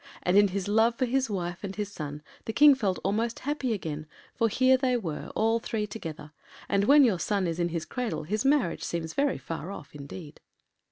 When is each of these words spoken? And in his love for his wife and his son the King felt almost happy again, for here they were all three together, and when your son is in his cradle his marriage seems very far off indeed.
And 0.23 0.35
in 0.35 0.47
his 0.47 0.67
love 0.67 0.95
for 0.95 1.05
his 1.05 1.29
wife 1.29 1.63
and 1.63 1.75
his 1.75 1.91
son 1.91 2.23
the 2.45 2.53
King 2.53 2.73
felt 2.73 2.97
almost 3.03 3.41
happy 3.41 3.71
again, 3.71 4.07
for 4.33 4.49
here 4.49 4.75
they 4.75 4.97
were 4.97 5.31
all 5.35 5.59
three 5.59 5.85
together, 5.85 6.31
and 6.67 6.85
when 6.85 7.03
your 7.03 7.19
son 7.19 7.45
is 7.45 7.59
in 7.59 7.69
his 7.69 7.85
cradle 7.85 8.23
his 8.23 8.43
marriage 8.43 8.81
seems 8.81 9.13
very 9.13 9.37
far 9.37 9.69
off 9.71 9.93
indeed. 9.93 10.39